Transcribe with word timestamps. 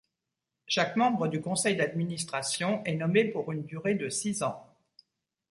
Chaque 0.65 0.95
membre 0.95 1.27
du 1.27 1.41
conseil 1.41 1.75
d'administration 1.75 2.83
est 2.85 2.95
nommé 2.95 3.23
pour 3.25 3.51
une 3.51 3.61
durée 3.67 3.93
de 3.93 4.09
six 4.09 4.41
ans. 4.41 4.65